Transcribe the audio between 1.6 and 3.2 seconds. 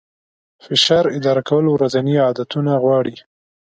ورځني عادتونه غواړي.